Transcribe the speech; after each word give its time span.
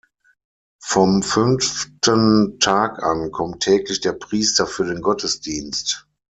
Vom 0.83 1.21
fünften 1.21 2.57
Tag 2.59 3.03
an 3.03 3.29
kommt 3.31 3.61
täglich 3.61 3.99
der 4.01 4.13
Priester 4.13 4.65
für 4.65 4.85
den 4.85 5.03
Gottesdienst. 5.03 6.07